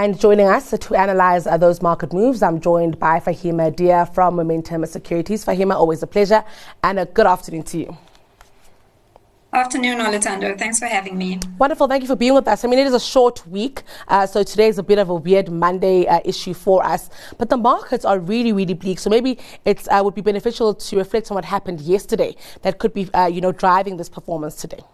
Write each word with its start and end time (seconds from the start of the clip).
And 0.00 0.16
joining 0.16 0.46
us 0.46 0.70
to 0.70 0.94
analyze 0.94 1.44
uh, 1.48 1.56
those 1.56 1.82
market 1.82 2.12
moves, 2.12 2.40
I'm 2.40 2.60
joined 2.60 3.00
by 3.00 3.18
Faheema 3.18 3.66
Adia 3.66 4.08
from 4.14 4.36
Momentum 4.36 4.86
Securities. 4.86 5.44
Faheema, 5.44 5.74
always 5.74 6.04
a 6.04 6.06
pleasure, 6.06 6.44
and 6.84 7.00
a 7.00 7.04
good 7.04 7.26
afternoon 7.26 7.64
to 7.64 7.78
you. 7.78 7.96
Afternoon, 9.52 9.98
Noluthando. 9.98 10.56
Thanks 10.56 10.78
for 10.78 10.86
having 10.86 11.18
me. 11.18 11.40
Wonderful. 11.58 11.88
Thank 11.88 12.02
you 12.02 12.06
for 12.06 12.14
being 12.14 12.34
with 12.34 12.46
us. 12.46 12.64
I 12.64 12.68
mean, 12.68 12.78
it 12.78 12.86
is 12.86 12.94
a 12.94 13.00
short 13.00 13.44
week, 13.48 13.82
uh, 14.06 14.24
so 14.24 14.44
today 14.44 14.68
is 14.68 14.78
a 14.78 14.84
bit 14.84 15.00
of 15.00 15.08
a 15.08 15.16
weird 15.16 15.50
Monday 15.50 16.06
uh, 16.06 16.20
issue 16.24 16.54
for 16.54 16.86
us. 16.86 17.10
But 17.36 17.50
the 17.50 17.56
markets 17.56 18.04
are 18.04 18.20
really, 18.20 18.52
really 18.52 18.74
bleak. 18.74 19.00
So 19.00 19.10
maybe 19.10 19.36
it 19.64 19.88
uh, 19.88 20.00
would 20.04 20.14
be 20.14 20.20
beneficial 20.20 20.74
to 20.74 20.96
reflect 20.96 21.28
on 21.32 21.34
what 21.34 21.44
happened 21.44 21.80
yesterday 21.80 22.36
that 22.62 22.78
could 22.78 22.94
be, 22.94 23.12
uh, 23.14 23.26
you 23.26 23.40
know, 23.40 23.50
driving 23.50 23.96
this 23.96 24.08
performance 24.08 24.54
today. 24.54 24.84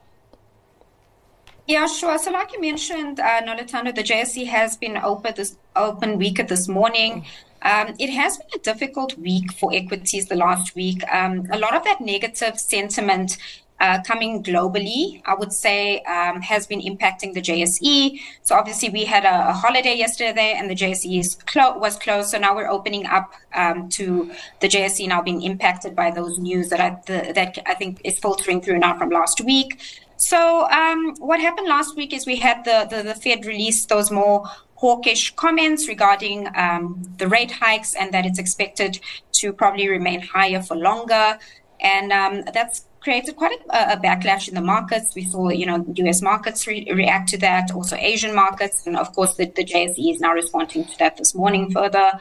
Yeah, 1.66 1.86
sure. 1.86 2.18
So, 2.18 2.30
like 2.30 2.52
you 2.52 2.60
mentioned, 2.60 3.20
uh, 3.20 3.40
Noluthando, 3.40 3.94
the 3.94 4.02
JSE 4.02 4.46
has 4.46 4.76
been 4.76 4.98
open 4.98 5.32
this 5.34 5.56
open 5.74 6.18
week 6.18 6.46
this 6.46 6.68
morning. 6.68 7.24
Um, 7.62 7.94
it 7.98 8.10
has 8.10 8.36
been 8.36 8.48
a 8.54 8.58
difficult 8.58 9.16
week 9.16 9.50
for 9.52 9.72
equities 9.72 10.26
the 10.28 10.34
last 10.34 10.74
week. 10.74 11.02
Um, 11.10 11.46
a 11.50 11.58
lot 11.58 11.74
of 11.74 11.82
that 11.84 12.02
negative 12.02 12.58
sentiment 12.60 13.38
uh, 13.80 14.02
coming 14.02 14.42
globally, 14.42 15.22
I 15.24 15.34
would 15.34 15.52
say, 15.52 16.00
um, 16.02 16.42
has 16.42 16.66
been 16.66 16.80
impacting 16.80 17.32
the 17.32 17.40
JSE. 17.40 18.20
So 18.42 18.54
obviously, 18.54 18.90
we 18.90 19.04
had 19.06 19.24
a, 19.24 19.48
a 19.48 19.52
holiday 19.52 19.96
yesterday, 19.96 20.54
and 20.58 20.68
the 20.68 20.74
JSE 20.74 21.46
clo- 21.46 21.78
was 21.78 21.96
closed. 21.96 22.28
So 22.28 22.38
now 22.38 22.54
we're 22.54 22.68
opening 22.68 23.06
up 23.06 23.32
um, 23.54 23.88
to 23.90 24.30
the 24.60 24.68
JSE 24.68 25.08
now 25.08 25.22
being 25.22 25.40
impacted 25.42 25.96
by 25.96 26.10
those 26.10 26.38
news 26.38 26.68
that 26.68 26.80
I, 26.80 27.00
the, 27.06 27.32
that 27.32 27.58
I 27.66 27.74
think 27.74 28.00
is 28.04 28.18
filtering 28.18 28.60
through 28.60 28.78
now 28.78 28.98
from 28.98 29.08
last 29.08 29.40
week. 29.40 29.80
So 30.16 30.68
um, 30.70 31.14
what 31.18 31.40
happened 31.40 31.68
last 31.68 31.96
week 31.96 32.12
is 32.12 32.26
we 32.26 32.36
had 32.36 32.64
the, 32.64 32.86
the, 32.90 33.02
the 33.02 33.14
Fed 33.14 33.44
release 33.44 33.86
those 33.86 34.10
more 34.10 34.44
hawkish 34.76 35.34
comments 35.34 35.88
regarding 35.88 36.48
um, 36.56 37.02
the 37.16 37.28
rate 37.28 37.50
hikes 37.50 37.94
and 37.94 38.12
that 38.12 38.26
it's 38.26 38.38
expected 38.38 39.00
to 39.32 39.52
probably 39.52 39.88
remain 39.88 40.20
higher 40.20 40.62
for 40.62 40.76
longer. 40.76 41.38
And 41.80 42.12
um, 42.12 42.44
that's 42.52 42.84
created 43.00 43.36
quite 43.36 43.60
a, 43.70 43.92
a, 43.92 43.96
backlash 43.96 44.48
in 44.48 44.54
the 44.54 44.60
markets. 44.60 45.14
We 45.14 45.24
saw, 45.24 45.50
you 45.50 45.66
know, 45.66 45.84
U.S. 45.96 46.22
markets 46.22 46.66
re- 46.66 46.90
react 46.92 47.28
to 47.30 47.38
that, 47.38 47.70
also 47.72 47.96
Asian 47.96 48.34
markets, 48.34 48.86
and 48.86 48.96
of 48.96 49.12
course 49.12 49.34
the, 49.36 49.46
the 49.46 49.64
JSE 49.64 50.14
is 50.14 50.20
now 50.20 50.32
responding 50.32 50.84
to 50.86 50.98
that 50.98 51.18
this 51.18 51.34
morning 51.34 51.70
further. 51.70 52.12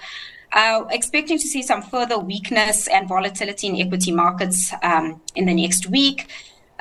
Uh, 0.52 0.86
expecting 0.92 1.40
to 1.40 1.48
see 1.48 1.64
some 1.64 1.82
further 1.82 2.20
weakness 2.20 2.88
and 2.88 3.08
volatility 3.08 3.68
in 3.68 3.76
equity 3.76 4.12
markets 4.12 4.72
um, 4.84 5.20
in 5.36 5.46
the 5.46 5.54
next 5.54 5.90
week. 5.90 6.30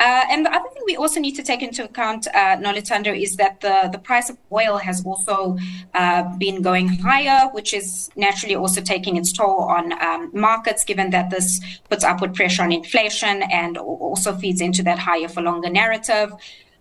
Uh, 0.03 0.25
and 0.31 0.45
the 0.45 0.51
other 0.51 0.69
thing 0.75 0.83
we 0.85 0.97
also 0.97 1.21
need 1.21 1.37
to 1.37 1.45
take 1.45 1.63
into 1.63 1.85
account, 1.85 2.27
uh, 2.35 2.57
Noluthando, 2.57 3.17
is 3.17 3.37
that 3.37 3.61
the, 3.61 3.89
the 3.93 3.99
price 3.99 4.29
of 4.29 4.37
oil 4.51 4.77
has 4.79 5.07
also 5.07 5.57
uh, 5.95 6.25
been 6.39 6.61
going 6.61 6.89
higher, 6.89 7.49
which 7.53 7.73
is 7.73 8.11
naturally 8.17 8.57
also 8.57 8.81
taking 8.81 9.17
its 9.17 9.33
toll 9.33 9.61
on 9.61 9.93
um, 10.03 10.29
markets, 10.35 10.85
given 10.85 11.11
that 11.11 11.31
this 11.31 11.61
puts 11.89 12.03
upward 12.03 12.35
pressure 12.35 12.65
on 12.65 12.73
inflation 12.73 13.45
and 13.45 13.79
also 13.79 14.35
feeds 14.35 14.61
into 14.61 14.83
that 14.83 14.99
higher 14.99 15.29
for 15.29 15.41
longer 15.41 15.71
narrative. 15.71 16.33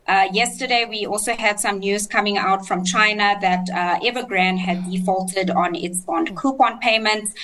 Uh, 0.08 0.28
yesterday, 0.34 0.86
we 0.90 1.06
also 1.06 1.36
had 1.36 1.60
some 1.60 1.78
news 1.78 2.08
coming 2.08 2.40
out 2.40 2.66
from 2.66 2.84
China 2.84 3.38
that 3.40 3.70
uh, 3.70 4.00
Evergrande 4.00 4.58
had 4.58 4.90
defaulted 4.90 5.52
on 5.52 5.76
its 5.76 6.00
bond 6.00 6.36
coupon 6.36 6.80
payments. 6.80 7.36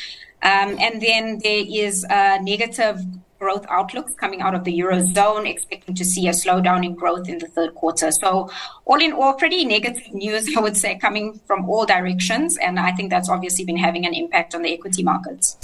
Um, 0.42 0.78
and 0.80 1.00
then 1.02 1.40
there 1.44 1.64
is 1.68 2.04
a 2.10 2.42
negative 2.42 3.00
growth 3.40 3.66
outlooks 3.70 4.14
coming 4.14 4.42
out 4.42 4.56
of 4.56 4.64
the 4.64 4.80
Eurozone, 4.80 5.50
expecting 5.50 5.96
to 5.96 6.06
see 6.06 6.28
a 6.28 6.32
slowdown 6.32 6.86
in 6.86 6.96
growth 6.96 7.30
in 7.30 7.38
the 7.38 7.48
third 7.48 7.76
quarter. 7.76 8.12
So, 8.12 8.50
all 8.86 9.02
in 9.02 9.14
all, 9.14 9.34
pretty 9.34 9.66
negative 9.66 10.14
news, 10.14 10.50
I 10.56 10.60
would 10.60 10.78
say, 10.78 10.98
coming 10.98 11.40
from 11.46 11.70
all 11.70 11.86
directions. 11.86 12.58
And 12.58 12.80
I 12.80 12.92
think 12.92 13.10
that's 13.10 13.30
obviously 13.30 13.66
been 13.66 13.78
having 13.78 14.06
an 14.06 14.14
impact 14.14 14.56
on 14.56 14.62
the 14.64 14.74
equity 14.74 15.04
markets. 15.04 15.58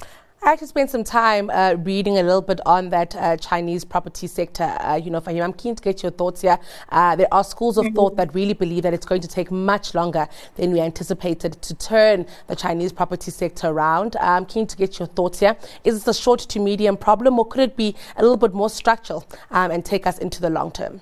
I 0.45 0.51
actually 0.51 0.67
spent 0.67 0.89
some 0.89 1.05
time 1.05 1.49
uh, 1.49 1.75
reading 1.79 2.17
a 2.17 2.21
little 2.21 2.41
bit 2.41 2.59
on 2.65 2.89
that 2.89 3.15
uh, 3.15 3.37
Chinese 3.37 3.85
property 3.85 4.27
sector. 4.27 4.65
Uh, 4.81 4.95
you 4.95 5.09
know, 5.09 5.23
you, 5.29 5.41
I'm 5.41 5.53
keen 5.53 5.73
to 5.73 5.81
get 5.81 6.03
your 6.03 6.11
thoughts 6.11 6.41
here. 6.41 6.59
Uh, 6.89 7.15
there 7.15 7.29
are 7.31 7.45
schools 7.45 7.77
of 7.77 7.85
mm-hmm. 7.85 7.95
thought 7.95 8.17
that 8.17 8.35
really 8.35 8.51
believe 8.51 8.83
that 8.83 8.93
it's 8.93 9.05
going 9.05 9.21
to 9.21 9.27
take 9.29 9.51
much 9.51 9.95
longer 9.95 10.27
than 10.55 10.73
we 10.73 10.81
anticipated 10.81 11.61
to 11.61 11.73
turn 11.75 12.25
the 12.47 12.57
Chinese 12.57 12.91
property 12.91 13.31
sector 13.31 13.67
around. 13.67 14.17
I'm 14.19 14.45
keen 14.45 14.67
to 14.67 14.75
get 14.75 14.99
your 14.99 15.07
thoughts 15.07 15.39
here. 15.39 15.55
Is 15.85 16.03
this 16.03 16.17
a 16.17 16.21
short 16.21 16.41
to 16.41 16.59
medium 16.59 16.97
problem, 16.97 17.39
or 17.39 17.45
could 17.45 17.61
it 17.61 17.77
be 17.77 17.95
a 18.17 18.21
little 18.21 18.35
bit 18.35 18.53
more 18.53 18.69
structural 18.69 19.25
um, 19.49 19.71
and 19.71 19.85
take 19.85 20.05
us 20.05 20.17
into 20.17 20.41
the 20.41 20.49
long 20.49 20.71
term? 20.71 20.99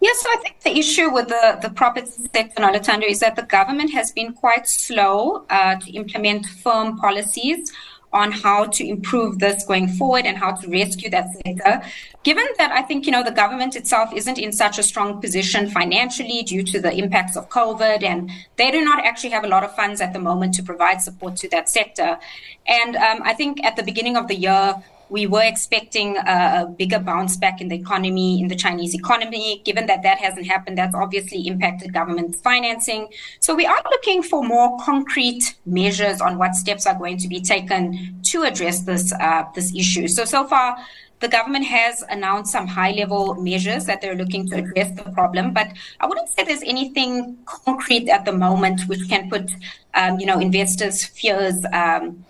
Yes, 0.00 0.24
I 0.26 0.36
think 0.36 0.60
the 0.60 0.78
issue 0.78 1.12
with 1.12 1.28
the, 1.28 1.58
the 1.60 1.70
property 1.70 2.06
sector, 2.06 2.62
in 2.62 2.68
Noluthando, 2.68 3.04
is 3.04 3.18
that 3.20 3.34
the 3.34 3.42
government 3.42 3.92
has 3.92 4.12
been 4.12 4.32
quite 4.32 4.68
slow 4.68 5.44
uh, 5.50 5.74
to 5.76 5.90
implement 5.92 6.46
firm 6.46 6.96
policies 6.96 7.72
on 8.12 8.32
how 8.32 8.64
to 8.64 8.86
improve 8.86 9.38
this 9.38 9.64
going 9.64 9.88
forward 9.88 10.24
and 10.24 10.38
how 10.38 10.52
to 10.52 10.68
rescue 10.70 11.10
that 11.10 11.26
sector. 11.44 11.82
Given 12.22 12.46
that 12.56 12.70
I 12.70 12.82
think, 12.82 13.06
you 13.06 13.12
know, 13.12 13.22
the 13.22 13.32
government 13.32 13.76
itself 13.76 14.12
isn't 14.14 14.38
in 14.38 14.52
such 14.52 14.78
a 14.78 14.82
strong 14.82 15.20
position 15.20 15.68
financially 15.68 16.42
due 16.42 16.62
to 16.62 16.80
the 16.80 16.94
impacts 16.94 17.36
of 17.36 17.48
COVID 17.50 18.02
and 18.02 18.30
they 18.56 18.70
do 18.70 18.82
not 18.82 19.04
actually 19.04 19.30
have 19.30 19.44
a 19.44 19.48
lot 19.48 19.62
of 19.62 19.74
funds 19.74 20.00
at 20.00 20.12
the 20.12 20.18
moment 20.18 20.54
to 20.54 20.62
provide 20.62 21.02
support 21.02 21.36
to 21.36 21.48
that 21.50 21.68
sector. 21.68 22.18
And 22.66 22.96
um, 22.96 23.20
I 23.24 23.34
think 23.34 23.62
at 23.64 23.76
the 23.76 23.82
beginning 23.82 24.16
of 24.16 24.26
the 24.28 24.36
year, 24.36 24.74
we 25.10 25.26
were 25.26 25.42
expecting 25.42 26.16
a, 26.16 26.64
a, 26.64 26.66
bigger 26.66 26.98
bounce 26.98 27.36
back 27.36 27.60
in 27.60 27.68
the 27.68 27.76
economy, 27.76 28.40
in 28.40 28.48
the 28.48 28.56
Chinese 28.56 28.94
economy. 28.94 29.62
Given 29.64 29.86
that 29.86 30.02
that 30.02 30.18
hasn't 30.18 30.46
happened, 30.46 30.76
that's 30.78 30.94
obviously 30.94 31.46
impacted 31.46 31.92
government 31.92 32.36
financing. 32.36 33.08
So 33.40 33.54
we 33.54 33.66
are 33.66 33.82
looking 33.90 34.22
for 34.22 34.44
more 34.44 34.78
concrete 34.80 35.56
measures 35.66 36.20
on 36.20 36.38
what 36.38 36.54
steps 36.54 36.86
are 36.86 36.94
going 36.94 37.18
to 37.18 37.28
be 37.28 37.40
taken 37.40 38.20
to 38.30 38.42
address 38.42 38.82
this 38.82 39.12
uh, 39.14 39.44
this 39.54 39.74
issue. 39.74 40.08
So 40.08 40.24
so 40.24 40.46
far. 40.46 40.76
The 41.20 41.26
government 41.26 41.64
has 41.64 42.04
announced 42.10 42.52
some 42.52 42.68
high 42.68 42.92
level 42.92 43.34
measures 43.34 43.86
that 43.86 44.00
they're 44.00 44.14
looking 44.14 44.48
to 44.50 44.58
address 44.58 44.92
the 44.92 45.10
problem, 45.10 45.52
but 45.52 45.66
I 45.98 46.06
wouldn't 46.06 46.28
say 46.28 46.44
there's 46.44 46.62
anything 46.62 47.38
concrete 47.44 48.08
at 48.08 48.24
the 48.24 48.30
moment 48.30 48.82
which 48.82 49.08
can 49.08 49.28
put, 49.28 49.50
um, 49.94 50.20
you 50.20 50.26
know, 50.26 50.38
investors' 50.38 51.04
fears 51.04 51.64
um, 51.72 52.24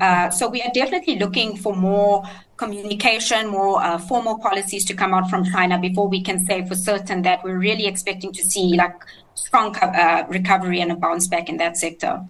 Uh, 0.00 0.30
so 0.30 0.48
we 0.48 0.62
are 0.62 0.70
definitely 0.72 1.16
looking 1.16 1.56
for 1.56 1.74
more 1.74 2.24
communication, 2.56 3.48
more 3.48 3.82
uh, 3.82 3.98
formal 3.98 4.38
policies 4.38 4.84
to 4.86 4.94
come 4.94 5.12
out 5.12 5.28
from 5.28 5.44
China 5.44 5.78
before 5.78 6.08
we 6.08 6.22
can 6.22 6.44
say 6.46 6.66
for 6.66 6.74
certain 6.74 7.22
that 7.22 7.44
we're 7.44 7.58
really 7.58 7.86
expecting 7.86 8.32
to 8.32 8.42
see 8.42 8.76
like 8.76 8.94
strong 9.34 9.76
uh, 9.76 10.24
recovery 10.28 10.80
and 10.80 10.90
a 10.90 10.96
bounce 10.96 11.28
back 11.28 11.48
in 11.48 11.58
that 11.58 11.76
sector. 11.76 12.24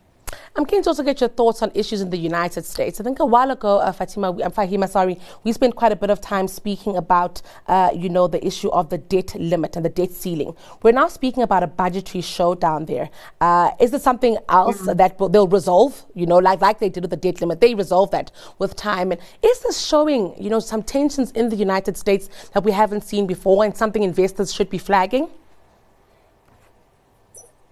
I'm 0.56 0.64
keen 0.64 0.82
to 0.84 0.88
also 0.88 1.02
get 1.02 1.20
your 1.20 1.28
thoughts 1.28 1.60
on 1.60 1.70
issues 1.74 2.00
in 2.00 2.08
the 2.08 2.16
United 2.16 2.64
States. 2.64 2.98
I 2.98 3.04
think 3.04 3.18
a 3.18 3.26
while 3.26 3.50
ago, 3.50 3.76
uh, 3.76 3.92
Fatima, 3.92 4.30
uh, 4.30 4.48
Faheema, 4.48 4.88
sorry, 4.88 5.18
we 5.44 5.52
spent 5.52 5.76
quite 5.76 5.92
a 5.92 5.96
bit 5.96 6.08
of 6.08 6.22
time 6.22 6.48
speaking 6.48 6.96
about, 6.96 7.42
uh, 7.66 7.90
you 7.94 8.08
know, 8.08 8.26
the 8.26 8.44
issue 8.44 8.70
of 8.70 8.88
the 8.88 8.96
debt 8.96 9.34
limit 9.34 9.76
and 9.76 9.84
the 9.84 9.90
debt 9.90 10.12
ceiling. 10.12 10.56
We're 10.82 10.92
now 10.92 11.08
speaking 11.08 11.42
about 11.42 11.62
a 11.62 11.66
budgetary 11.66 12.22
showdown 12.22 12.86
there. 12.86 13.10
Uh, 13.38 13.72
is 13.78 13.90
there 13.90 14.00
something 14.00 14.38
else 14.48 14.78
mm-hmm. 14.78 14.96
that 14.96 15.18
they'll 15.30 15.46
resolve? 15.46 16.06
You 16.14 16.24
know, 16.24 16.38
like 16.38 16.62
like 16.62 16.78
they 16.78 16.88
did 16.88 17.02
with 17.02 17.10
the 17.10 17.18
debt 17.18 17.42
limit, 17.42 17.60
they 17.60 17.74
resolve 17.74 18.10
that 18.12 18.30
with 18.58 18.76
time. 18.76 19.12
And 19.12 19.20
is 19.42 19.60
this 19.60 19.78
showing, 19.78 20.34
you 20.42 20.48
know, 20.48 20.60
some 20.60 20.82
tensions 20.82 21.32
in 21.32 21.50
the 21.50 21.56
United 21.56 21.98
States 21.98 22.30
that 22.54 22.64
we 22.64 22.72
haven't 22.72 23.02
seen 23.04 23.26
before, 23.26 23.62
and 23.62 23.76
something 23.76 24.02
investors 24.02 24.54
should 24.54 24.70
be 24.70 24.78
flagging? 24.78 25.28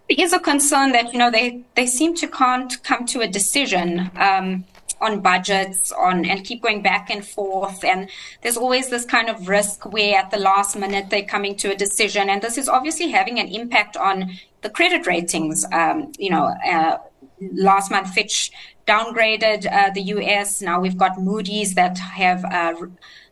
Is 0.08 0.32
a 0.32 0.38
concern 0.38 0.92
that 0.92 1.12
you 1.12 1.18
know 1.18 1.30
they 1.30 1.62
they 1.74 1.86
seem 1.86 2.14
to 2.16 2.28
can't 2.28 2.82
come 2.82 3.06
to 3.06 3.20
a 3.20 3.26
decision 3.26 4.10
um, 4.16 4.64
on 5.00 5.20
budgets 5.20 5.92
on 5.92 6.24
and 6.24 6.44
keep 6.44 6.62
going 6.62 6.82
back 6.82 7.10
and 7.10 7.26
forth. 7.26 7.84
And 7.84 8.08
there's 8.42 8.56
always 8.56 8.88
this 8.88 9.04
kind 9.04 9.28
of 9.28 9.48
risk 9.48 9.92
where 9.92 10.18
at 10.18 10.30
the 10.30 10.38
last 10.38 10.76
minute 10.76 11.10
they're 11.10 11.24
coming 11.24 11.56
to 11.56 11.72
a 11.72 11.76
decision. 11.76 12.28
And 12.28 12.42
this 12.42 12.58
is 12.58 12.68
obviously 12.68 13.10
having 13.10 13.38
an 13.38 13.48
impact 13.48 13.96
on 13.96 14.38
the 14.62 14.70
credit 14.70 15.06
ratings. 15.06 15.64
Um, 15.72 16.12
you 16.18 16.30
know 16.30 16.54
uh, 16.66 16.98
last 17.52 17.90
month 17.90 18.10
fitch 18.10 18.50
downgraded 18.86 19.66
uh, 19.70 19.90
the 19.90 20.02
us 20.02 20.60
now 20.60 20.78
we've 20.80 20.96
got 20.96 21.18
moody's 21.18 21.74
that 21.74 21.98
have 21.98 22.44
uh, 22.44 22.74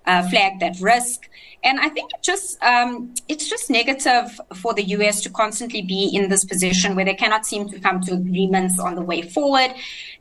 uh, 0.06 0.28
flagged 0.28 0.60
that 0.60 0.78
risk 0.80 1.28
and 1.64 1.78
I 1.78 1.88
think 1.88 2.12
it 2.12 2.22
just 2.22 2.60
um, 2.62 3.14
it's 3.28 3.48
just 3.48 3.70
negative 3.70 4.40
for 4.56 4.74
the 4.74 4.82
US 4.96 5.20
to 5.22 5.30
constantly 5.30 5.82
be 5.82 6.10
in 6.12 6.28
this 6.28 6.44
position 6.44 6.96
where 6.96 7.04
they 7.04 7.14
cannot 7.14 7.46
seem 7.46 7.68
to 7.68 7.78
come 7.78 8.00
to 8.02 8.14
agreements 8.14 8.78
on 8.80 8.96
the 8.96 9.02
way 9.02 9.22
forward. 9.22 9.72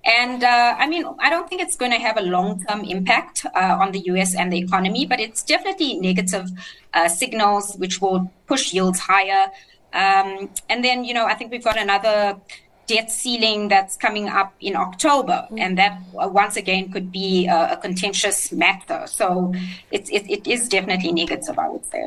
And 0.06 0.44
uh, 0.44 0.76
I 0.78 0.88
mean, 0.88 1.06
I 1.20 1.30
don't 1.30 1.50
think 1.50 1.62
it's 1.62 1.76
going 1.76 1.92
to 1.92 1.98
have 1.98 2.18
a 2.18 2.22
long 2.22 2.64
term 2.66 2.82
impact 2.84 3.46
uh, 3.56 3.78
on 3.80 3.92
the 3.92 4.00
US 4.12 4.36
and 4.36 4.54
the 4.54 4.60
economy, 4.60 5.06
but 5.06 5.20
it's 5.20 5.42
definitely 5.42 6.00
negative 6.00 6.50
uh, 6.94 7.08
signals 7.08 7.76
which 7.78 8.02
will 8.02 8.32
push 8.46 8.74
yields 8.74 9.00
higher. 9.00 9.48
Um, 9.94 10.50
and 10.70 10.84
then, 10.84 11.04
you 11.04 11.14
know, 11.14 11.26
I 11.26 11.34
think 11.34 11.52
we've 11.52 11.64
got 11.64 11.78
another 11.78 12.40
debt 12.92 13.10
ceiling 13.12 13.70
that's 13.74 13.96
coming 14.06 14.28
up 14.40 14.52
in 14.60 14.74
October, 14.76 15.40
mm. 15.50 15.60
and 15.64 15.78
that 15.82 15.94
uh, 16.20 16.28
once 16.42 16.56
again 16.64 16.84
could 16.94 17.10
be 17.12 17.48
a, 17.48 17.74
a 17.76 17.78
contentious 17.78 18.52
matter. 18.52 19.02
So 19.08 19.54
it, 19.96 20.04
it, 20.18 20.24
it 20.36 20.44
is 20.54 20.62
definitely 20.76 21.14
negative, 21.24 21.58
I 21.66 21.68
would 21.72 21.86
say. 21.94 22.06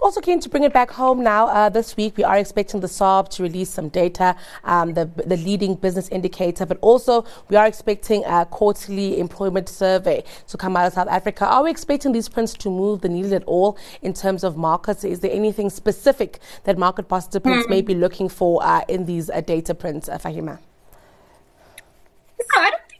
Also 0.00 0.20
keen 0.20 0.38
to 0.38 0.48
bring 0.48 0.62
it 0.62 0.72
back 0.72 0.92
home 0.92 1.24
now. 1.24 1.48
Uh, 1.48 1.68
this 1.68 1.96
week 1.96 2.16
we 2.16 2.22
are 2.22 2.38
expecting 2.38 2.78
the 2.78 2.86
SARB 2.86 3.28
to 3.30 3.42
release 3.42 3.68
some 3.68 3.88
data, 3.88 4.36
um, 4.62 4.94
the, 4.94 5.06
the 5.26 5.36
leading 5.36 5.74
business 5.74 6.08
indicator, 6.10 6.64
but 6.64 6.78
also 6.82 7.24
we 7.48 7.56
are 7.56 7.66
expecting 7.66 8.24
a 8.24 8.46
quarterly 8.46 9.18
employment 9.18 9.68
survey 9.68 10.22
to 10.46 10.56
come 10.56 10.76
out 10.76 10.86
of 10.86 10.92
South 10.92 11.08
Africa. 11.08 11.46
Are 11.46 11.64
we 11.64 11.70
expecting 11.70 12.12
these 12.12 12.28
prints 12.28 12.52
to 12.54 12.70
move 12.70 13.00
the 13.00 13.08
needle 13.08 13.34
at 13.34 13.42
all 13.44 13.76
in 14.00 14.14
terms 14.14 14.44
of 14.44 14.56
markets? 14.56 15.02
Is 15.02 15.18
there 15.18 15.32
anything 15.32 15.68
specific 15.68 16.38
that 16.62 16.78
market 16.78 17.08
participants 17.08 17.66
mm. 17.66 17.70
may 17.70 17.82
be 17.82 17.94
looking 17.96 18.28
for 18.28 18.62
uh, 18.62 18.82
in 18.88 19.04
these 19.04 19.30
uh, 19.30 19.40
data 19.40 19.74
prints, 19.74 20.08
uh, 20.08 20.16
Faheema? 20.16 20.60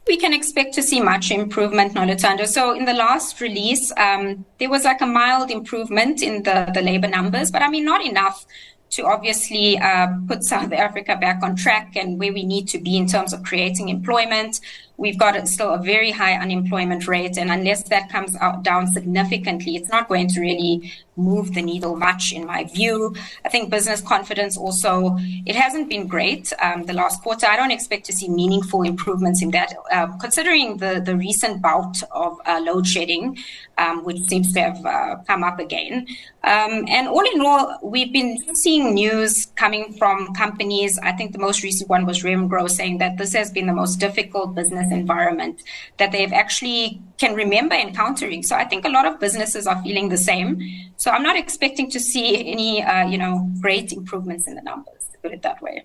We 0.09 0.17
can 0.17 0.33
expect 0.33 0.73
to 0.75 0.83
see 0.83 1.01
much 1.03 1.31
improvement, 1.31 1.93
Noluthando. 1.93 2.47
So 2.47 2.73
in 2.73 2.87
the 2.87 2.95
last 2.95 3.43
release, 3.43 3.93
um, 3.99 4.47
there 4.59 4.71
was 4.71 4.85
like 4.85 5.03
a 5.03 5.07
mild 5.07 5.51
improvement 5.51 6.23
in 6.23 6.43
the, 6.45 6.71
the 6.73 6.81
labor 6.81 7.09
numbers, 7.09 7.51
but 7.51 7.61
I 7.61 7.69
mean, 7.69 7.85
not 7.85 8.03
enough 8.05 8.47
to 8.91 9.05
obviously 9.05 9.79
uh, 9.79 10.09
put 10.27 10.43
South 10.45 10.73
Africa 10.73 11.17
back 11.21 11.43
on 11.43 11.55
track 11.57 11.95
and 11.95 12.19
where 12.19 12.33
we 12.33 12.43
need 12.45 12.69
to 12.69 12.79
be 12.79 12.97
in 12.97 13.07
terms 13.07 13.35
of 13.35 13.43
creating 13.43 13.91
employment. 13.91 14.61
We've 14.97 15.19
got 15.19 15.47
still 15.47 15.75
a 15.75 15.79
very 15.79 16.11
high 16.11 16.35
unemployment 16.35 17.07
rate, 17.07 17.37
and 17.37 17.51
unless 17.51 17.83
that 17.85 18.09
comes 18.09 18.35
out 18.37 18.63
down 18.63 18.87
significantly, 18.87 19.77
it's 19.77 19.91
not 19.91 20.09
going 20.09 20.29
to 20.29 20.41
really 20.41 20.91
move 21.19 21.55
the 21.55 21.63
needle 21.63 21.97
much, 21.97 22.33
in 22.33 22.47
my 22.47 22.65
view. 22.65 23.15
I 23.45 23.49
think 23.49 23.71
business 23.71 24.01
confidence 24.01 24.57
also 24.57 25.17
it 25.45 25.57
hasn't 25.57 25.89
been 25.89 26.07
great 26.07 26.53
um, 26.63 26.85
the 26.85 26.93
last 26.93 27.23
quarter. 27.23 27.47
I 27.47 27.57
don't 27.57 27.71
expect 27.71 28.07
to 28.07 28.13
see 28.13 28.29
meaningful 28.29 28.83
improvements 28.83 29.43
in 29.43 29.51
that, 29.51 29.75
uh, 29.91 30.07
considering 30.19 30.79
the 30.79 31.03
the 31.05 31.17
recent 31.17 31.61
bout 31.61 32.03
of 32.13 32.39
uh, 32.47 32.61
load 32.65 32.87
shedding, 32.87 33.39
um, 33.77 34.05
which 34.05 34.21
seems 34.23 34.53
to 34.55 34.61
have 34.61 34.87
uh, 34.87 35.17
come 35.27 35.43
up 35.43 35.59
again. 35.59 36.07
Um, 36.45 36.85
and 36.89 37.09
all 37.09 37.25
in 37.35 37.41
all, 37.41 37.79
we've 37.83 38.13
been 38.13 38.55
seeing 38.55 38.95
news 38.95 39.47
coming 39.57 39.93
from 39.95 40.33
companies. 40.35 40.99
I 41.01 41.13
think 41.13 41.33
the 41.33 41.39
most 41.39 41.63
recent 41.63 41.91
one 41.91 42.07
was 42.07 42.23
Remgro 42.23 42.71
saying 42.71 42.99
that 42.99 43.19
this 43.19 43.35
has 43.35 43.51
been 43.51 43.67
the 43.67 43.73
most 43.73 43.97
difficult 43.97 44.55
business 44.55 44.91
environment 44.93 45.63
that 45.99 46.13
they've 46.13 46.33
actually 46.33 47.03
can 47.19 47.35
remember 47.35 47.75
encountering. 47.75 48.43
So 48.45 48.55
I 48.57 48.65
think 48.65 48.85
a 48.85 48.89
lot 48.89 49.05
of 49.05 49.19
businesses 49.19 49.67
are 49.67 49.83
feeling 49.83 50.09
the 50.09 50.17
same. 50.17 50.63
So 50.97 51.08
I'm 51.11 51.23
not 51.23 51.37
expecting 51.37 51.91
to 51.91 52.01
see 52.01 52.51
any, 52.53 52.83
uh, 52.83 53.07
you 53.07 53.19
know, 53.19 53.51
great 53.61 53.93
improvements 53.93 54.47
in 54.47 54.55
the 54.55 54.63
numbers, 54.63 55.09
to 55.13 55.19
put 55.19 55.33
it 55.33 55.43
that 55.43 55.63
way. 55.63 55.85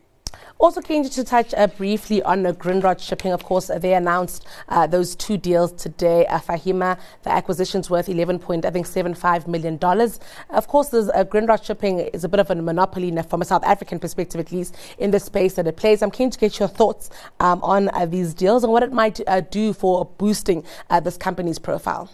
Also, 0.60 0.81
keen 0.81 1.04
to 1.10 1.24
touch 1.24 1.54
uh, 1.56 1.68
briefly 1.68 2.22
on 2.24 2.46
uh, 2.46 2.54
Grindrod 2.54 3.00
Shipping. 3.02 3.31
Of 3.34 3.44
course, 3.44 3.70
uh, 3.70 3.80
they 3.80 3.96
announced 3.96 4.46
uh, 4.70 4.88
those 4.88 5.16
two 5.16 5.36
deals 5.36 5.74
today. 5.74 6.25
Uh, 6.28 6.40
Faheema, 6.40 6.98
the 7.24 7.31
acquisition's 7.31 7.90
worth 7.90 8.08
11 8.08 8.40
point, 8.40 8.66
I 8.66 8.70
think, 8.70 8.86
75 8.86 9.48
million 9.48 9.78
dollars. 9.78 10.20
Of 10.50 10.68
course, 10.68 10.90
there's, 10.90 11.10
uh, 11.10 11.26
Grindrod 11.26 11.66
Shipping 11.66 12.00
is 12.00 12.24
a 12.24 12.30
bit 12.30 12.40
of 12.40 12.50
a 12.50 12.56
monopoly 12.56 13.12
from 13.24 13.42
a 13.42 13.46
South 13.46 13.64
African 13.66 14.00
perspective, 14.00 14.40
at 14.40 14.52
least 14.52 14.76
in 14.98 15.12
the 15.12 15.19
space 15.19 15.56
that 15.56 15.68
it 15.68 15.76
plays. 15.76 16.02
I'm 16.02 16.12
keen 16.12 16.30
to 16.30 16.40
get 16.40 16.60
your 16.60 16.69
thoughts 16.69 17.10
um, 17.40 17.62
on 17.64 17.90
uh, 17.90 18.06
these 18.06 18.34
deals 18.34 18.64
and 18.64 18.72
what 18.72 18.84
it 18.84 18.94
might 18.94 19.19
do 19.52 19.74
for 19.74 20.06
boosting 20.18 20.64
this 21.02 21.18
company's 21.18 21.60
profile. 21.60 22.10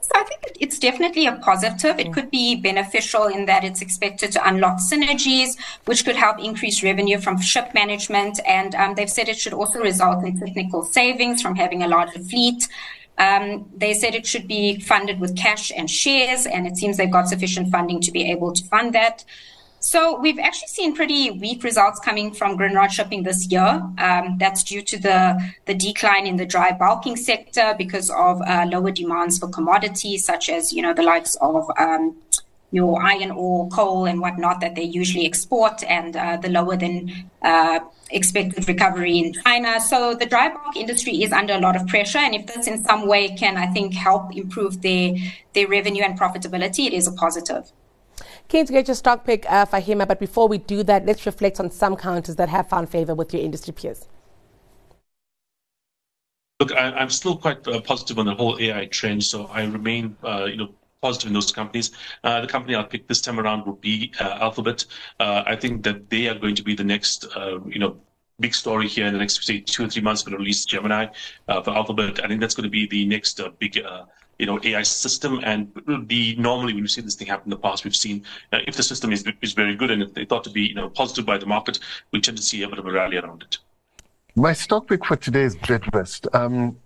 So 0.00 0.12
I 0.14 0.22
think 0.24 0.37
it's 0.58 0.78
definitely 0.78 1.26
a 1.26 1.32
positive. 1.36 1.98
It 1.98 2.12
could 2.12 2.30
be 2.30 2.56
beneficial 2.56 3.24
in 3.26 3.46
that 3.46 3.64
it's 3.64 3.80
expected 3.80 4.32
to 4.32 4.48
unlock 4.48 4.78
synergies, 4.78 5.56
which 5.84 6.04
could 6.04 6.16
help 6.16 6.38
increase 6.38 6.82
revenue 6.82 7.18
from 7.18 7.40
ship 7.40 7.72
management. 7.74 8.40
And 8.46 8.74
um, 8.74 8.94
they've 8.94 9.10
said 9.10 9.28
it 9.28 9.38
should 9.38 9.52
also 9.52 9.78
result 9.80 10.24
in 10.24 10.38
technical 10.38 10.84
savings 10.84 11.40
from 11.40 11.54
having 11.54 11.82
a 11.82 11.88
larger 11.88 12.20
fleet. 12.20 12.66
Um, 13.18 13.68
they 13.76 13.94
said 13.94 14.14
it 14.14 14.26
should 14.26 14.46
be 14.46 14.80
funded 14.80 15.18
with 15.20 15.36
cash 15.36 15.72
and 15.76 15.90
shares, 15.90 16.46
and 16.46 16.66
it 16.66 16.76
seems 16.76 16.96
they've 16.96 17.10
got 17.10 17.28
sufficient 17.28 17.70
funding 17.70 18.00
to 18.02 18.12
be 18.12 18.30
able 18.30 18.52
to 18.52 18.64
fund 18.64 18.94
that. 18.94 19.24
So 19.80 20.18
we've 20.20 20.38
actually 20.38 20.68
seen 20.68 20.94
pretty 20.94 21.30
weak 21.30 21.62
results 21.62 22.00
coming 22.00 22.34
from 22.34 22.58
Grindrod 22.58 22.90
shipping 22.90 23.22
this 23.22 23.50
year. 23.50 23.82
Um, 23.98 24.36
that's 24.38 24.64
due 24.64 24.82
to 24.82 24.98
the, 24.98 25.52
the 25.66 25.74
decline 25.74 26.26
in 26.26 26.36
the 26.36 26.46
dry 26.46 26.72
bulking 26.72 27.16
sector 27.16 27.74
because 27.78 28.10
of 28.10 28.42
uh, 28.42 28.66
lower 28.68 28.90
demands 28.90 29.38
for 29.38 29.48
commodities 29.48 30.24
such 30.24 30.48
as, 30.48 30.72
you 30.72 30.82
know, 30.82 30.92
the 30.92 31.02
likes 31.02 31.36
of 31.36 31.70
um, 31.78 32.16
your 32.70 33.00
iron 33.02 33.30
ore, 33.30 33.68
coal, 33.68 34.04
and 34.04 34.20
whatnot 34.20 34.60
that 34.60 34.74
they 34.74 34.82
usually 34.82 35.24
export, 35.24 35.82
and 35.84 36.16
uh, 36.16 36.36
the 36.36 36.50
lower 36.50 36.76
than 36.76 37.10
uh, 37.42 37.80
expected 38.10 38.68
recovery 38.68 39.18
in 39.18 39.32
China. 39.32 39.80
So 39.80 40.14
the 40.14 40.26
dry 40.26 40.50
bulk 40.50 40.76
industry 40.76 41.22
is 41.22 41.32
under 41.32 41.54
a 41.54 41.60
lot 41.60 41.76
of 41.76 41.86
pressure, 41.86 42.18
and 42.18 42.34
if 42.34 42.46
this 42.46 42.66
in 42.66 42.84
some 42.84 43.06
way 43.06 43.34
can, 43.34 43.56
I 43.56 43.66
think, 43.66 43.94
help 43.94 44.36
improve 44.36 44.82
their 44.82 45.14
their 45.54 45.66
revenue 45.66 46.02
and 46.02 46.18
profitability, 46.18 46.86
it 46.86 46.92
is 46.92 47.06
a 47.06 47.12
positive. 47.12 47.72
Keen 48.48 48.64
to 48.64 48.72
get 48.72 48.88
your 48.88 48.94
stock 48.94 49.26
pick, 49.26 49.44
uh, 49.50 49.66
Faheema, 49.66 50.08
but 50.08 50.18
before 50.18 50.48
we 50.48 50.56
do 50.56 50.82
that, 50.84 51.04
let's 51.04 51.26
reflect 51.26 51.60
on 51.60 51.70
some 51.70 51.94
counters 51.94 52.36
that 52.36 52.48
have 52.48 52.66
found 52.66 52.88
favor 52.88 53.14
with 53.14 53.34
your 53.34 53.42
industry 53.42 53.74
peers. 53.74 54.08
Look, 56.58 56.72
I, 56.72 57.02
am 57.02 57.10
still 57.10 57.36
quite 57.36 57.68
uh, 57.68 57.80
positive 57.82 58.18
on 58.18 58.24
the 58.24 58.34
whole 58.34 58.58
AI 58.58 58.86
trend, 58.86 59.22
so 59.22 59.46
I 59.46 59.64
remain, 59.64 60.16
uh, 60.24 60.46
you 60.46 60.56
know, 60.56 60.70
positive 61.02 61.28
in 61.28 61.34
those 61.34 61.52
companies. 61.52 61.92
Uh, 62.24 62.40
the 62.40 62.46
company 62.46 62.74
I'll 62.74 62.84
pick 62.84 63.06
this 63.06 63.20
time 63.20 63.38
around 63.38 63.66
will 63.66 63.74
be 63.74 64.12
uh, 64.18 64.38
Alphabet. 64.40 64.84
Uh, 65.20 65.44
I 65.46 65.54
think 65.54 65.82
that 65.84 66.08
they 66.08 66.26
are 66.26 66.34
going 66.34 66.54
to 66.54 66.64
be 66.64 66.74
the 66.74 66.82
next, 66.82 67.26
uh, 67.36 67.60
you 67.66 67.78
know, 67.78 68.00
big 68.40 68.54
story 68.54 68.88
here 68.88 69.06
in 69.06 69.12
the 69.12 69.18
next 69.18 69.44
say 69.44 69.60
two 69.60 69.84
or 69.84 69.88
three 69.88 70.02
months. 70.02 70.22
Going 70.22 70.32
to 70.32 70.38
release 70.38 70.64
Gemini 70.64 71.06
uh, 71.48 71.62
for 71.62 71.70
Alphabet. 71.70 72.24
I 72.24 72.28
think 72.28 72.40
that's 72.40 72.54
going 72.54 72.64
to 72.64 72.70
be 72.70 72.86
the 72.86 73.04
next 73.06 73.40
uh, 73.40 73.50
big 73.58 73.78
you 74.38 74.46
know 74.46 74.58
AI 74.62 74.82
system. 74.82 75.40
And 75.42 75.70
the 76.06 76.36
normally 76.36 76.74
when 76.74 76.82
we 76.82 76.88
see 76.88 77.00
this 77.00 77.14
thing 77.14 77.28
happen 77.28 77.46
in 77.46 77.50
the 77.50 77.56
past, 77.56 77.84
we've 77.84 77.96
seen 77.96 78.24
uh, 78.52 78.58
if 78.66 78.76
the 78.76 78.82
system 78.82 79.12
is 79.12 79.24
is 79.42 79.52
very 79.52 79.74
good 79.74 79.90
and 79.90 80.02
if 80.02 80.14
they 80.14 80.24
thought 80.24 80.44
to 80.44 80.50
be 80.50 80.62
you 80.62 80.74
know 80.74 80.88
positive 80.88 81.26
by 81.26 81.38
the 81.38 81.46
market, 81.46 81.78
we 82.12 82.20
tend 82.20 82.36
to 82.36 82.42
see 82.42 82.62
a 82.62 82.68
bit 82.68 82.78
of 82.78 82.86
a 82.86 82.92
rally 82.92 83.16
around 83.16 83.42
it. 83.42 83.58
My 84.34 84.52
stock 84.52 84.86
pick 84.88 85.04
for 85.04 85.16
today 85.16 85.42
is 85.42 85.56
Bidvest. 85.56 86.32
Um, 86.34 86.76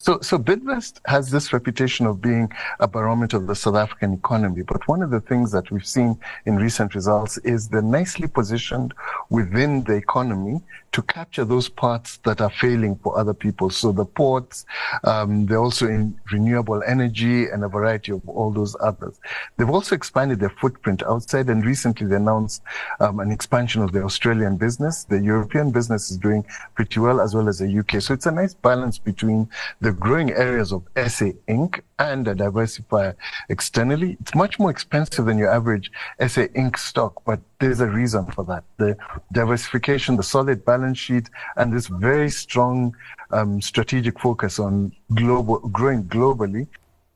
so, 0.00 0.20
so 0.20 0.38
Bidvest 0.38 1.00
has 1.06 1.28
this 1.28 1.52
reputation 1.52 2.06
of 2.06 2.22
being 2.22 2.52
a 2.78 2.86
barometer 2.86 3.36
of 3.36 3.48
the 3.48 3.56
South 3.56 3.74
African 3.74 4.14
economy. 4.14 4.62
But 4.62 4.86
one 4.86 5.02
of 5.02 5.10
the 5.10 5.20
things 5.20 5.50
that 5.50 5.72
we've 5.72 5.84
seen 5.84 6.16
in 6.46 6.54
recent 6.54 6.94
results 6.94 7.36
is 7.38 7.68
they're 7.68 7.82
nicely 7.82 8.28
positioned 8.28 8.94
within 9.28 9.82
the 9.82 9.94
economy 9.94 10.62
to 10.92 11.02
capture 11.02 11.44
those 11.44 11.68
parts 11.68 12.18
that 12.18 12.40
are 12.40 12.50
failing 12.50 12.96
for 12.96 13.18
other 13.18 13.34
people. 13.34 13.70
So 13.70 13.92
the 13.92 14.04
ports, 14.04 14.66
um, 15.04 15.46
they're 15.46 15.58
also 15.58 15.86
in 15.86 16.18
renewable 16.32 16.82
energy 16.86 17.46
and 17.46 17.64
a 17.64 17.68
variety 17.68 18.12
of 18.12 18.26
all 18.28 18.50
those 18.50 18.76
others. 18.80 19.20
They've 19.56 19.68
also 19.68 19.94
expanded 19.94 20.40
their 20.40 20.50
footprint 20.50 21.02
outside 21.02 21.48
and 21.48 21.64
recently 21.64 22.06
they 22.06 22.16
announced 22.16 22.62
um, 23.00 23.20
an 23.20 23.30
expansion 23.30 23.82
of 23.82 23.92
the 23.92 24.02
Australian 24.02 24.56
business. 24.56 25.04
The 25.04 25.20
European 25.20 25.70
business 25.70 26.10
is 26.10 26.16
doing 26.16 26.44
pretty 26.74 27.00
well 27.00 27.20
as 27.20 27.34
well 27.34 27.48
as 27.48 27.58
the 27.58 27.78
UK. 27.78 28.00
So 28.00 28.14
it's 28.14 28.26
a 28.26 28.30
nice 28.30 28.54
balance 28.54 28.98
between 28.98 29.48
the 29.80 29.92
growing 29.92 30.30
areas 30.32 30.72
of 30.72 30.82
SA 30.96 31.32
Inc. 31.48 31.80
and 31.98 32.26
a 32.28 32.34
diversifier 32.34 33.14
externally. 33.48 34.16
It's 34.20 34.34
much 34.34 34.58
more 34.58 34.70
expensive 34.70 35.26
than 35.26 35.38
your 35.38 35.50
average 35.50 35.90
SA 36.20 36.42
Inc. 36.56 36.78
stock, 36.78 37.22
but 37.24 37.40
there's 37.60 37.80
a 37.80 37.86
reason 37.86 38.26
for 38.26 38.44
that. 38.44 38.64
The 38.76 38.96
diversification, 39.32 40.16
the 40.16 40.22
solid 40.22 40.64
balance 40.64 40.98
sheet, 40.98 41.28
and 41.56 41.72
this 41.72 41.88
very 41.88 42.30
strong 42.30 42.94
um, 43.30 43.60
strategic 43.60 44.20
focus 44.20 44.58
on 44.58 44.92
global 45.14 45.58
growing 45.58 46.04
globally. 46.04 46.66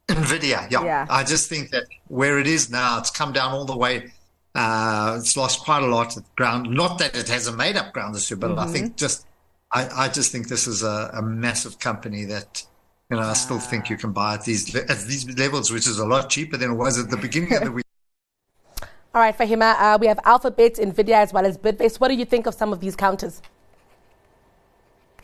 Nvidia, 0.08 0.70
yeah. 0.70 0.84
yeah. 0.84 1.06
I 1.08 1.24
just 1.24 1.48
think 1.48 1.70
that 1.70 1.84
where 2.08 2.38
it 2.38 2.46
is 2.46 2.70
now, 2.70 2.98
it's 2.98 3.10
come 3.10 3.32
down 3.32 3.52
all 3.52 3.64
the 3.64 3.76
way. 3.76 4.12
Uh, 4.54 5.16
it's 5.18 5.36
lost 5.36 5.64
quite 5.64 5.82
a 5.82 5.86
lot 5.86 6.16
of 6.16 6.34
ground. 6.34 6.68
Not 6.70 6.98
that 6.98 7.16
it 7.16 7.28
hasn't 7.28 7.56
made 7.56 7.76
up 7.76 7.92
ground 7.92 8.14
this 8.14 8.30
year, 8.30 8.36
but 8.36 8.50
mm-hmm. 8.50 8.58
I 8.58 8.66
think 8.66 8.96
just, 8.96 9.26
I, 9.70 9.88
I, 10.04 10.08
just 10.08 10.30
think 10.30 10.48
this 10.48 10.66
is 10.66 10.82
a, 10.82 11.10
a 11.14 11.22
massive 11.22 11.78
company 11.78 12.24
that, 12.26 12.62
you 13.10 13.16
know, 13.16 13.22
I 13.22 13.32
still 13.32 13.58
think 13.58 13.88
you 13.88 13.96
can 13.96 14.12
buy 14.12 14.34
at 14.34 14.44
these 14.44 14.74
at 14.74 14.98
these 15.06 15.26
levels, 15.38 15.70
which 15.70 15.86
is 15.86 15.98
a 15.98 16.06
lot 16.06 16.28
cheaper 16.28 16.58
than 16.58 16.72
it 16.72 16.74
was 16.74 16.98
at 16.98 17.08
the 17.08 17.16
beginning 17.16 17.54
of 17.54 17.64
the 17.64 17.72
week. 17.72 17.86
All 19.14 19.20
right, 19.20 19.36
Faheema, 19.36 19.76
uh, 19.78 19.98
we 20.00 20.06
have 20.06 20.18
Alphabet, 20.24 20.76
NVIDIA, 20.76 21.16
as 21.16 21.34
well 21.34 21.44
as 21.44 21.58
Bidvest. 21.58 22.00
What 22.00 22.08
do 22.08 22.14
you 22.14 22.24
think 22.24 22.46
of 22.46 22.54
some 22.54 22.72
of 22.72 22.80
these 22.80 22.96
counters? 22.96 23.42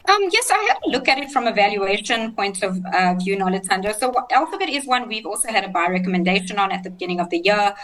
Um, 0.06 0.28
yes, 0.30 0.50
I 0.50 0.58
had 0.68 0.76
a 0.84 0.90
look 0.90 1.08
at 1.08 1.16
it 1.16 1.30
from 1.30 1.46
a 1.46 1.52
valuation 1.52 2.32
point 2.32 2.62
of 2.62 2.78
uh, 2.92 3.14
view, 3.14 3.36
Noluthando. 3.38 3.94
So 3.94 4.12
Alphabet 4.30 4.68
is 4.68 4.86
one 4.86 5.08
we've 5.08 5.24
also 5.24 5.48
had 5.48 5.64
a 5.64 5.68
buy 5.68 5.88
recommendation 5.88 6.58
on 6.58 6.70
at 6.70 6.82
the 6.82 6.90
beginning 6.90 7.18
of 7.18 7.30
the 7.30 7.38
year. 7.38 7.74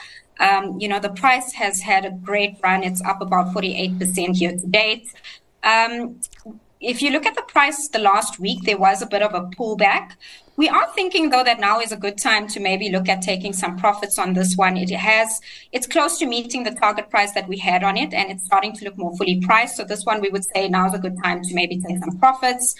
Um, 0.40 0.78
you 0.78 0.88
know, 0.88 0.99
the 0.99 1.11
price 1.11 1.54
has 1.54 1.80
had 1.80 2.04
a 2.04 2.11
great 2.11 2.56
run. 2.62 2.82
It's 2.82 3.02
up 3.02 3.23
about 3.23 3.54
48% 3.54 4.38
year 4.38 4.52
to 4.52 4.66
date. 4.66 5.08
Um, 5.62 6.20
if 6.80 7.00
you 7.00 7.10
look 7.10 7.26
at 7.26 7.34
the 7.34 7.42
price 7.42 7.88
the 7.88 7.98
last 7.98 8.38
week, 8.38 8.64
there 8.64 8.78
was 8.78 9.02
a 9.02 9.06
bit 9.06 9.22
of 9.22 9.34
a 9.34 9.42
pullback. 9.56 10.12
We 10.56 10.68
are 10.68 10.86
thinking 10.94 11.30
though 11.30 11.42
that 11.42 11.58
now 11.58 11.80
is 11.80 11.90
a 11.90 11.96
good 11.96 12.18
time 12.18 12.46
to 12.48 12.60
maybe 12.60 12.88
look 12.88 13.08
at 13.08 13.22
taking 13.22 13.52
some 13.52 13.76
profits 13.76 14.18
on 14.18 14.34
this 14.34 14.56
one. 14.56 14.76
It 14.76 14.90
has, 14.90 15.40
it's 15.72 15.86
close 15.86 16.18
to 16.18 16.26
meeting 16.26 16.62
the 16.62 16.70
target 16.70 17.10
price 17.10 17.32
that 17.32 17.48
we 17.48 17.58
had 17.58 17.82
on 17.82 17.96
it 17.96 18.14
and 18.14 18.30
it's 18.30 18.44
starting 18.44 18.72
to 18.74 18.84
look 18.84 18.96
more 18.96 19.16
fully 19.16 19.40
priced. 19.40 19.76
So 19.76 19.84
this 19.84 20.04
one 20.04 20.20
we 20.20 20.28
would 20.28 20.44
say 20.44 20.68
now 20.68 20.86
is 20.86 20.94
a 20.94 20.98
good 20.98 21.16
time 21.22 21.42
to 21.42 21.54
maybe 21.54 21.80
take 21.80 21.98
some 21.98 22.18
profits. 22.18 22.76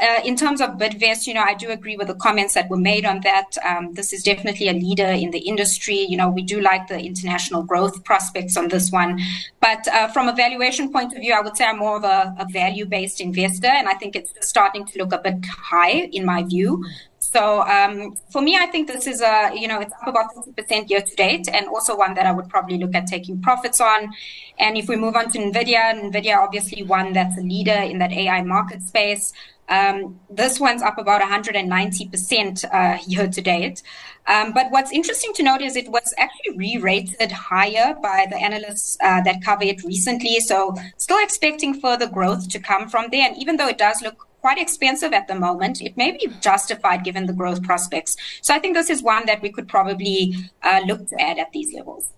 Uh, 0.00 0.20
in 0.24 0.36
terms 0.36 0.60
of 0.60 0.70
Bidvest, 0.70 1.26
you 1.26 1.34
know, 1.34 1.42
I 1.42 1.54
do 1.54 1.70
agree 1.70 1.96
with 1.96 2.08
the 2.08 2.14
comments 2.14 2.54
that 2.54 2.68
were 2.68 2.76
made 2.76 3.04
on 3.04 3.20
that. 3.20 3.56
Um, 3.64 3.94
this 3.94 4.12
is 4.12 4.22
definitely 4.22 4.68
a 4.68 4.72
leader 4.72 5.06
in 5.06 5.30
the 5.30 5.38
industry. 5.38 5.98
You 5.98 6.16
know, 6.16 6.28
we 6.28 6.42
do 6.42 6.60
like 6.60 6.88
the 6.88 6.98
international 6.98 7.62
growth 7.62 8.04
prospects 8.04 8.56
on 8.56 8.68
this 8.68 8.90
one. 8.90 9.20
But 9.60 9.86
uh, 9.88 10.08
from 10.08 10.28
a 10.28 10.32
valuation 10.34 10.92
point 10.92 11.14
of 11.14 11.20
view, 11.20 11.34
I 11.34 11.40
would 11.40 11.56
say 11.56 11.64
I'm 11.64 11.78
more 11.78 11.96
of 11.96 12.04
a, 12.04 12.34
a 12.38 12.46
value 12.50 12.86
based 12.86 13.20
investor. 13.20 13.68
And 13.68 13.88
I 13.88 13.94
think 13.94 14.16
it's 14.16 14.32
starting 14.46 14.86
to 14.86 14.98
look 14.98 15.12
a 15.12 15.18
bit 15.18 15.44
high 15.46 16.08
in 16.12 16.24
my 16.24 16.42
view. 16.42 16.84
So 17.20 17.62
um, 17.62 18.14
for 18.30 18.40
me, 18.40 18.56
I 18.56 18.66
think 18.66 18.88
this 18.88 19.06
is 19.06 19.20
a, 19.20 19.50
you 19.54 19.68
know, 19.68 19.80
it's 19.80 19.92
up 20.00 20.08
about 20.08 20.34
50% 20.34 20.88
year 20.88 21.02
to 21.02 21.14
date 21.16 21.46
and 21.52 21.68
also 21.68 21.96
one 21.96 22.14
that 22.14 22.24
I 22.24 22.32
would 22.32 22.48
probably 22.48 22.78
look 22.78 22.94
at 22.94 23.06
taking 23.06 23.42
profits 23.42 23.80
on. 23.80 24.10
And 24.58 24.78
if 24.78 24.88
we 24.88 24.96
move 24.96 25.14
on 25.14 25.30
to 25.32 25.38
NVIDIA, 25.38 26.10
NVIDIA 26.10 26.38
obviously 26.38 26.84
one 26.84 27.12
that's 27.12 27.36
a 27.36 27.42
leader 27.42 27.72
in 27.72 27.98
that 27.98 28.12
AI 28.12 28.42
market 28.42 28.82
space. 28.82 29.32
Um, 29.68 30.20
this 30.30 30.58
one's 30.58 30.82
up 30.82 30.98
about 30.98 31.20
190% 31.20 32.64
uh, 32.72 32.98
year 33.06 33.28
to 33.28 33.40
date. 33.40 33.82
Um, 34.26 34.52
but 34.52 34.70
what's 34.70 34.92
interesting 34.92 35.32
to 35.34 35.42
note 35.42 35.62
is 35.62 35.76
it 35.76 35.90
was 35.90 36.14
actually 36.18 36.56
re-rated 36.56 37.32
higher 37.32 37.94
by 38.02 38.26
the 38.28 38.36
analysts 38.36 38.96
uh, 39.02 39.20
that 39.22 39.42
cover 39.42 39.64
it 39.64 39.82
recently. 39.84 40.40
So 40.40 40.74
still 40.96 41.18
expecting 41.22 41.80
further 41.80 42.08
growth 42.08 42.48
to 42.50 42.58
come 42.58 42.88
from 42.88 43.06
there. 43.10 43.28
And 43.28 43.36
even 43.38 43.56
though 43.56 43.68
it 43.68 43.78
does 43.78 44.02
look 44.02 44.28
quite 44.40 44.58
expensive 44.58 45.12
at 45.12 45.28
the 45.28 45.34
moment. 45.34 45.80
It 45.82 45.96
may 45.96 46.12
be 46.12 46.28
justified 46.40 47.04
given 47.04 47.26
the 47.26 47.32
growth 47.32 47.62
prospects. 47.62 48.16
So 48.40 48.54
I 48.54 48.58
think 48.58 48.74
this 48.74 48.90
is 48.90 49.02
one 49.02 49.26
that 49.26 49.42
we 49.42 49.50
could 49.50 49.68
probably 49.68 50.34
uh, 50.62 50.80
look 50.86 51.08
to 51.08 51.20
add 51.20 51.38
at 51.38 51.52
these 51.52 51.74
levels. 51.74 52.12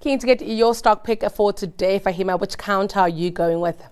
Keen 0.00 0.18
to 0.18 0.26
get 0.26 0.40
your 0.46 0.74
stock 0.74 1.04
pick 1.04 1.28
for 1.30 1.52
today, 1.52 1.98
Faheema. 1.98 2.38
Which 2.38 2.58
counter 2.58 3.00
are 3.00 3.08
you 3.08 3.30
going 3.30 3.60
with? 3.60 3.82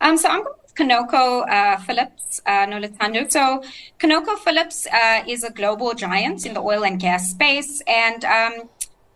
Um, 0.00 0.16
so 0.16 0.28
I'm 0.28 0.44
going 0.44 0.57
Conoco 0.78 1.44
uh, 1.48 1.76
Phillips, 1.78 2.40
uh, 2.46 2.64
Noluthando. 2.66 3.30
So 3.30 3.64
ConocoPhillips 3.98 4.86
uh, 4.86 5.24
is 5.26 5.42
a 5.42 5.50
global 5.50 5.92
giant 5.94 6.46
in 6.46 6.54
the 6.54 6.60
oil 6.60 6.84
and 6.84 7.00
gas 7.00 7.30
space, 7.30 7.82
and 7.88 8.24
um, 8.24 8.68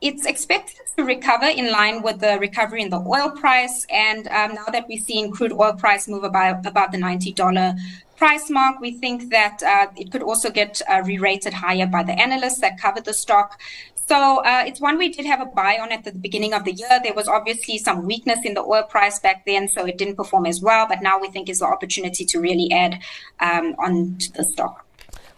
it's 0.03 0.27
expected 0.27 0.81
to 0.97 1.05
recover 1.05 1.47
in 1.47 1.71
line 1.71 2.03
with 2.03 2.19
the 2.19 2.37
recovery 2.41 2.83
in 2.83 2.91
the 2.91 2.99
oil 2.99 3.31
price. 3.31 3.87
And 3.89 4.27
um, 4.29 4.55
now 4.55 4.67
that 4.73 4.87
we're 4.89 5.01
seeing 5.01 5.31
crude 5.31 5.53
oil 5.53 5.75
price 5.75 6.09
move 6.09 6.25
about, 6.25 6.67
about 6.67 6.91
the 6.91 6.99
$90 6.99 7.79
price 8.17 8.51
mark, 8.51 8.81
we 8.81 8.91
think 8.93 9.31
that 9.31 9.63
uh, 9.63 9.87
it 9.97 10.11
could 10.11 10.23
also 10.23 10.51
get 10.51 10.83
uh, 10.91 11.03
re 11.05 11.19
rated 11.19 11.55
higher 11.55 11.87
by 11.87 12.03
the 12.03 12.13
analysts 12.13 12.61
that 12.61 12.79
cover 12.79 13.01
the 13.01 13.15
stock. 13.15 13.61
So 14.09 14.45
uh, 14.45 14.65
it's 14.67 14.81
one 14.81 14.99
we 14.99 15.09
did 15.09 15.25
have 15.27 15.41
a 15.41 15.47
buy 15.47 15.79
on 15.81 15.93
at 15.93 16.03
the 16.05 16.13
beginning 16.13 16.53
of 16.53 16.65
the 16.65 16.73
year. 16.73 17.01
There 17.03 17.15
was 17.15 17.29
obviously 17.29 17.79
some 17.79 18.05
weakness 18.05 18.41
in 18.45 18.55
the 18.55 18.61
oil 18.61 18.83
price 18.83 19.21
back 19.21 19.47
then, 19.47 19.69
so 19.69 19.87
it 19.87 19.97
didn't 19.97 20.17
perform 20.17 20.47
as 20.47 20.61
well. 20.61 20.87
But 20.89 21.01
now 21.01 21.21
we 21.21 21.29
think 21.29 21.49
is 21.49 21.61
the 21.61 21.67
opportunity 21.67 22.25
to 22.27 22.41
really 22.41 22.71
add 22.73 23.01
um, 23.39 23.77
on 23.79 24.17
to 24.19 24.33
the 24.33 24.45
stock. 24.45 24.85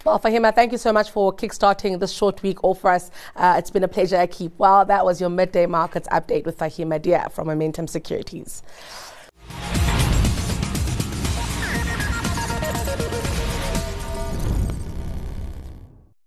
Well, 0.05 0.21
Faheema, 0.21 0.55
thank 0.55 0.71
you 0.71 0.77
so 0.77 0.93
much 0.93 1.11
for 1.11 1.33
kickstarting 1.33 1.99
this 1.99 2.13
short 2.13 2.43
week 2.43 2.63
all 2.63 2.75
for 2.75 2.91
us. 2.91 3.11
Uh, 3.37 3.55
it's 3.57 3.71
been 3.71 3.85
a 3.85 3.89
pleasure, 3.89 4.27
Keep. 4.27 4.59
Well, 4.59 4.85
that 4.85 5.03
was 5.03 5.19
your 5.19 5.31
midday 5.31 5.65
markets 5.65 6.07
update 6.09 6.45
with 6.45 6.59
Faheema 6.59 6.97
Adia 6.97 7.31
from 7.33 7.47
Momentum 7.47 7.87
Securities. 7.87 8.63